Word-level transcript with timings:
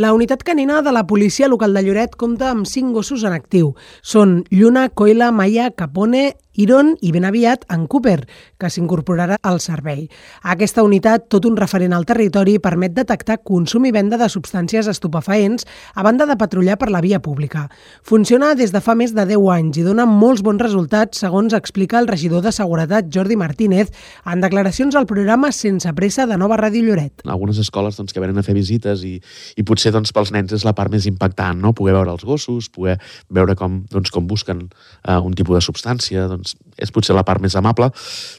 La 0.00 0.14
unitat 0.16 0.40
canina 0.40 0.78
de 0.80 0.92
la 0.96 1.02
policia 1.06 1.48
local 1.52 1.74
de 1.76 1.82
Lloret 1.84 2.14
compta 2.16 2.46
amb 2.48 2.64
cinc 2.64 2.94
gossos 2.96 3.26
en 3.28 3.34
actiu. 3.36 3.74
Són 4.00 4.38
Lluna, 4.48 4.86
Coila, 4.88 5.26
Maia, 5.36 5.66
Capone, 5.76 6.30
Iron 6.60 6.96
i 7.00 7.12
ben 7.14 7.24
aviat 7.24 7.64
en 7.72 7.86
Cooper, 7.88 8.26
que 8.60 8.68
s'incorporarà 8.68 9.38
al 9.42 9.60
servei. 9.64 10.04
Aquesta 10.42 10.84
unitat, 10.84 11.28
tot 11.32 11.46
un 11.48 11.56
referent 11.56 11.94
al 11.96 12.04
territori, 12.04 12.58
permet 12.60 12.92
detectar 12.96 13.38
consum 13.40 13.86
i 13.88 13.92
venda 13.94 14.18
de 14.20 14.28
substàncies 14.28 14.88
estupefaents 14.90 15.64
a 15.94 16.04
banda 16.04 16.26
de 16.28 16.36
patrullar 16.36 16.76
per 16.78 16.90
la 16.92 17.00
via 17.00 17.22
pública. 17.24 17.68
Funciona 18.02 18.52
des 18.58 18.72
de 18.72 18.82
fa 18.84 18.94
més 18.98 19.14
de 19.16 19.24
10 19.30 19.48
anys 19.54 19.80
i 19.80 19.86
dona 19.86 20.04
molts 20.08 20.42
bons 20.44 20.60
resultats, 20.60 21.22
segons 21.24 21.56
explica 21.56 21.98
el 22.00 22.08
regidor 22.10 22.42
de 22.44 22.52
Seguretat 22.52 23.08
Jordi 23.12 23.38
Martínez 23.40 23.92
en 24.26 24.44
declaracions 24.44 24.96
al 24.98 25.08
programa 25.08 25.52
Sense 25.56 25.88
pressa 25.96 26.26
de 26.28 26.36
Nova 26.36 26.58
Ràdio 26.60 26.84
Lloret. 26.84 27.24
Algunes 27.24 27.60
escoles 27.62 27.96
doncs, 27.96 28.12
que 28.12 28.20
venen 28.20 28.38
a 28.38 28.44
fer 28.44 28.56
visites 28.56 29.06
i, 29.08 29.14
i 29.56 29.64
potser 29.64 29.94
doncs, 29.94 30.12
pels 30.12 30.34
nens 30.34 30.52
és 30.52 30.66
la 30.68 30.74
part 30.76 30.92
més 30.92 31.06
impactant, 31.08 31.58
no? 31.62 31.72
poder 31.72 31.96
veure 31.96 32.12
els 32.12 32.24
gossos, 32.28 32.68
poder 32.72 32.98
veure 33.32 33.56
com, 33.56 33.82
doncs, 33.92 34.12
com 34.12 34.28
busquen 34.28 34.66
uh, 34.68 35.20
un 35.22 35.36
tipus 35.38 35.56
de 35.56 35.64
substància, 35.64 36.26
doncs, 36.28 36.41
doncs 36.42 36.56
és 36.82 36.92
potser 36.94 37.16
la 37.16 37.24
part 37.26 37.42
més 37.42 37.56
amable. 37.58 37.90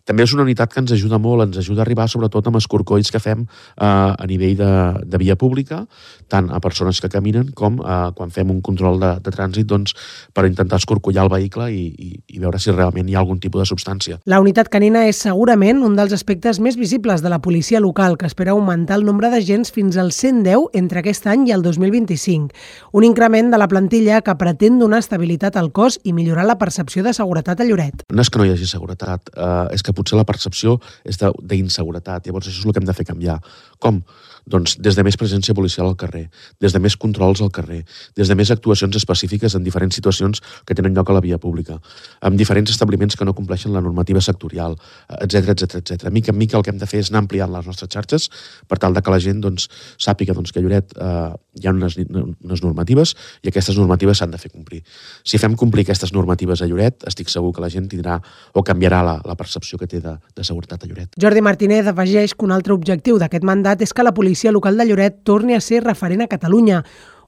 També 0.07 0.27
és 0.27 0.33
una 0.35 0.45
unitat 0.45 0.73
que 0.73 0.81
ens 0.83 0.93
ajuda 0.95 1.19
molt, 1.21 1.47
ens 1.47 1.61
ajuda 1.63 1.83
a 1.83 1.85
arribar 1.87 2.09
sobretot 2.11 2.47
amb 2.49 2.59
escorcolls 2.59 3.11
que 3.13 3.21
fem 3.23 3.45
eh, 3.45 3.85
a 3.85 4.27
nivell 4.29 4.57
de, 4.59 4.71
de 5.07 5.21
via 5.21 5.37
pública, 5.39 5.83
tant 6.31 6.49
a 6.51 6.59
persones 6.63 7.01
que 7.01 7.11
caminen 7.11 7.51
com 7.55 7.79
eh, 7.81 7.99
quan 8.17 8.33
fem 8.33 8.51
un 8.51 8.61
control 8.65 8.99
de, 9.01 9.13
de 9.23 9.33
trànsit 9.33 9.69
doncs, 9.69 9.95
per 10.33 10.45
intentar 10.49 10.81
escorcollar 10.81 11.27
el 11.27 11.33
vehicle 11.33 11.69
i, 11.71 11.85
i, 11.93 12.11
i 12.35 12.41
veure 12.43 12.59
si 12.59 12.73
realment 12.73 13.09
hi 13.09 13.17
ha 13.17 13.21
algun 13.23 13.39
tipus 13.43 13.63
de 13.63 13.69
substància. 13.71 14.19
La 14.29 14.41
unitat 14.43 14.69
canina 14.73 15.05
és 15.09 15.21
segurament 15.23 15.83
un 15.85 15.97
dels 15.97 16.13
aspectes 16.15 16.59
més 16.63 16.77
visibles 16.79 17.23
de 17.23 17.31
la 17.31 17.41
policia 17.43 17.81
local, 17.83 18.17
que 18.17 18.27
espera 18.29 18.53
augmentar 18.53 18.99
el 18.99 19.05
nombre 19.07 19.29
d'agents 19.33 19.71
fins 19.73 19.97
al 19.97 20.11
110 20.11 20.73
entre 20.79 21.03
aquest 21.03 21.27
any 21.31 21.47
i 21.49 21.55
el 21.55 21.63
2025. 21.65 22.51
Un 22.93 23.07
increment 23.07 23.51
de 23.53 23.59
la 23.61 23.69
plantilla 23.71 24.21
que 24.21 24.35
pretén 24.39 24.79
donar 24.81 25.01
estabilitat 25.03 25.57
al 25.59 25.71
cos 25.71 25.99
i 26.03 26.13
millorar 26.13 26.45
la 26.47 26.57
percepció 26.61 27.03
de 27.05 27.13
seguretat 27.15 27.61
a 27.61 27.67
Lloret. 27.67 28.03
No 28.11 28.23
és 28.23 28.32
que 28.33 28.41
no 28.41 28.47
hi 28.47 28.53
hagi 28.55 28.67
seguretat, 28.69 29.29
eh, 29.37 29.75
és 29.77 29.85
que 29.85 29.93
potser 29.93 30.17
la 30.17 30.25
percepció 30.27 30.79
és 31.05 31.21
d'inseguretat. 31.21 32.25
Llavors 32.27 32.49
això 32.49 32.63
és 32.63 32.65
el 32.65 32.73
que 32.73 32.81
hem 32.81 32.89
de 32.89 32.97
fer 32.97 33.05
canviar. 33.05 33.39
Com? 33.79 34.01
Doncs 34.49 34.75
des 34.83 34.97
de 34.97 35.03
més 35.05 35.15
presència 35.19 35.55
policial 35.55 35.87
al 35.87 35.95
carrer, 35.99 36.25
des 36.61 36.73
de 36.73 36.79
més 36.83 36.97
controls 36.99 37.41
al 37.41 37.51
carrer, 37.55 37.83
des 38.17 38.27
de 38.27 38.35
més 38.35 38.51
actuacions 38.51 38.95
específiques 38.99 39.55
en 39.55 39.63
diferents 39.63 39.95
situacions 39.95 40.41
que 40.67 40.75
tenen 40.75 40.95
lloc 40.95 41.09
a 41.09 41.15
la 41.15 41.21
via 41.23 41.39
pública, 41.39 41.77
amb 42.21 42.37
diferents 42.39 42.71
establiments 42.73 43.15
que 43.15 43.25
no 43.25 43.35
compleixen 43.37 43.73
la 43.73 43.81
normativa 43.81 44.21
sectorial, 44.21 44.75
etc 45.21 45.53
etc 45.55 45.79
etc. 45.79 46.11
Mica 46.11 46.33
en 46.33 46.37
mica 46.37 46.57
el 46.57 46.63
que 46.63 46.73
hem 46.73 46.81
de 46.81 46.89
fer 46.89 46.99
és 47.03 47.11
anar 47.11 47.23
ampliant 47.23 47.53
les 47.53 47.69
nostres 47.69 47.91
xarxes 47.93 48.29
per 48.67 48.79
tal 48.83 48.93
de 48.93 49.01
que 49.01 49.13
la 49.13 49.21
gent 49.23 49.39
doncs, 49.43 49.69
sàpiga 49.97 50.35
doncs, 50.35 50.51
que 50.51 50.59
a 50.59 50.65
Lloret 50.65 50.91
eh, 50.97 51.31
hi 51.61 51.67
ha 51.67 51.73
unes, 51.73 51.95
unes 52.03 52.63
normatives 52.65 53.15
i 53.43 53.51
aquestes 53.53 53.79
normatives 53.79 54.19
s'han 54.19 54.35
de 54.35 54.41
fer 54.41 54.51
complir. 54.51 54.81
Si 55.23 55.39
fem 55.39 55.55
complir 55.55 55.87
aquestes 55.87 56.11
normatives 56.13 56.61
a 56.61 56.67
Lloret, 56.67 57.07
estic 57.07 57.31
segur 57.31 57.53
que 57.55 57.63
la 57.63 57.71
gent 57.71 57.87
tindrà 57.91 58.19
o 58.53 58.63
canviarà 58.65 59.03
la, 59.05 59.17
la 59.23 59.37
percepció 59.39 59.79
que 59.79 59.87
té 59.87 60.03
de, 60.03 60.17
de 60.35 60.43
seguretat 60.43 60.83
a 60.83 60.91
Lloret. 60.91 61.15
Jordi 61.21 61.43
Martínez 61.45 61.87
afegeix 61.87 62.35
que 62.35 62.47
un 62.47 62.55
altre 62.55 62.75
objectiu 62.75 63.19
d'aquest 63.21 63.47
mandat 63.47 63.81
és 63.85 63.93
que 63.93 64.03
la 64.03 64.13
policia 64.15 64.32
policia 64.33 64.51
local 64.51 64.77
de 64.77 64.85
Lloret 64.87 65.19
torni 65.23 65.53
a 65.53 65.61
ser 65.61 65.83
referent 65.83 66.23
a 66.23 66.27
Catalunya. 66.27 66.79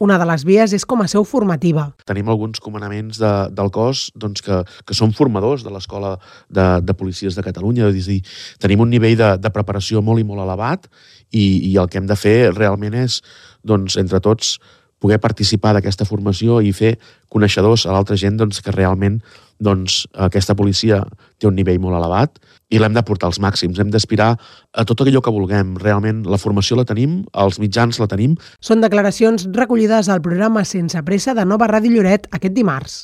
Una 0.01 0.17
de 0.17 0.25
les 0.25 0.41
vies 0.43 0.71
és 0.73 0.85
com 0.89 1.03
a 1.03 1.07
seu 1.07 1.23
formativa. 1.23 1.83
Tenim 2.09 2.31
alguns 2.33 2.57
comanaments 2.59 3.19
de, 3.21 3.29
del 3.53 3.69
cos 3.69 4.09
doncs, 4.17 4.41
que, 4.41 4.63
que 4.81 4.97
són 4.97 5.13
formadors 5.13 5.61
de 5.63 5.69
l'Escola 5.69 6.15
de, 6.49 6.65
de 6.81 6.95
Policies 6.97 7.37
de 7.37 7.43
Catalunya. 7.45 7.91
És 7.93 8.09
dir, 8.09 8.23
tenim 8.57 8.81
un 8.81 8.89
nivell 8.89 9.13
de, 9.19 9.29
de 9.37 9.51
preparació 9.53 10.01
molt 10.01 10.19
i 10.19 10.25
molt 10.25 10.41
elevat 10.41 10.89
i, 11.29 11.69
i 11.69 11.77
el 11.77 11.91
que 11.93 12.01
hem 12.01 12.09
de 12.09 12.17
fer 12.17 12.49
realment 12.55 12.97
és, 13.05 13.21
doncs, 13.61 13.99
entre 14.01 14.17
tots, 14.17 14.57
poder 14.99 15.19
participar 15.23 15.73
d'aquesta 15.75 16.07
formació 16.07 16.61
i 16.63 16.71
fer 16.73 16.95
coneixedors 17.31 17.85
a 17.85 17.93
l'altra 17.95 18.17
gent 18.19 18.37
doncs, 18.39 18.61
que 18.63 18.73
realment 18.73 19.19
doncs, 19.59 20.03
aquesta 20.27 20.55
policia 20.55 21.01
té 21.39 21.47
un 21.47 21.55
nivell 21.55 21.79
molt 21.83 21.97
elevat 21.99 22.39
i 22.73 22.79
l'hem 22.79 22.95
de 22.95 23.03
portar 23.07 23.29
als 23.29 23.39
màxims. 23.39 23.79
Hem 23.79 23.91
d'aspirar 23.93 24.33
a 24.35 24.85
tot 24.87 25.03
allò 25.03 25.21
que 25.23 25.33
vulguem. 25.33 25.75
Realment, 25.81 26.23
la 26.27 26.39
formació 26.41 26.79
la 26.79 26.87
tenim, 26.87 27.21
els 27.33 27.59
mitjans 27.61 27.99
la 28.01 28.09
tenim. 28.11 28.35
Són 28.59 28.83
declaracions 28.83 29.47
recollides 29.55 30.09
al 30.09 30.23
programa 30.25 30.65
Sense 30.65 31.03
Pressa 31.07 31.35
de 31.37 31.45
Nova 31.45 31.69
Ràdio 31.71 31.93
Lloret 31.93 32.27
aquest 32.31 32.55
dimarts. 32.57 33.03